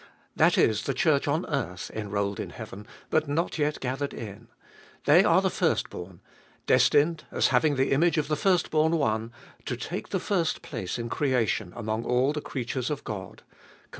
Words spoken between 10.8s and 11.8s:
in creation